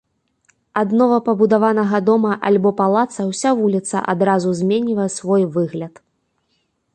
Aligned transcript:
Ад 0.81 0.93
новапабудаванага 1.01 1.99
дома 2.07 2.31
альбо 2.51 2.71
палаца 2.79 3.27
ўся 3.29 3.49
вуліца 3.59 3.97
адразу 4.15 4.55
зменьвае 4.63 5.09
свой 5.19 5.43
выгляд. 5.59 5.93